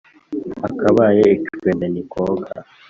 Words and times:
Akabaye 0.67 1.25
icwenda 1.51 1.85
ntikoga 1.89 2.49